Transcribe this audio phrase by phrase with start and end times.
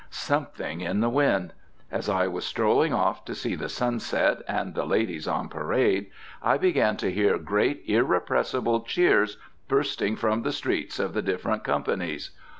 [0.09, 1.53] Something in the wind!
[1.91, 6.07] As I was strolling off to see the sunset and the ladies on parade,
[6.41, 9.37] I began to hear great irrepressible cheers
[9.67, 12.31] bursting from the streets of the different companies.